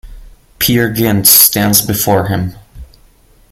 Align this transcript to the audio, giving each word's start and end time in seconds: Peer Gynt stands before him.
Peer 0.57 0.89
Gynt 0.91 1.27
stands 1.27 1.79
before 1.85 2.25
him. 2.25 2.55